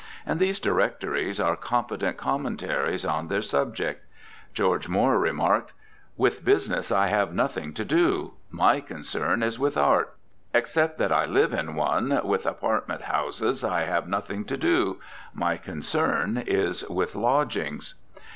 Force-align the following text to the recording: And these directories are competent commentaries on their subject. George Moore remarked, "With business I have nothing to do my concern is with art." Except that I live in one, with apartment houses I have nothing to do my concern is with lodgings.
And 0.25 0.39
these 0.39 0.59
directories 0.59 1.39
are 1.39 1.55
competent 1.55 2.17
commentaries 2.17 3.05
on 3.05 3.27
their 3.27 3.43
subject. 3.43 4.03
George 4.51 4.87
Moore 4.89 5.19
remarked, 5.19 5.73
"With 6.17 6.43
business 6.43 6.91
I 6.91 7.05
have 7.09 7.35
nothing 7.35 7.71
to 7.75 7.85
do 7.85 8.33
my 8.49 8.79
concern 8.79 9.43
is 9.43 9.59
with 9.59 9.77
art." 9.77 10.15
Except 10.55 10.97
that 10.97 11.11
I 11.11 11.25
live 11.25 11.53
in 11.53 11.75
one, 11.75 12.19
with 12.23 12.47
apartment 12.47 13.03
houses 13.03 13.63
I 13.63 13.81
have 13.83 14.07
nothing 14.07 14.43
to 14.45 14.57
do 14.57 14.99
my 15.35 15.55
concern 15.57 16.41
is 16.47 16.83
with 16.89 17.13
lodgings. 17.13 17.93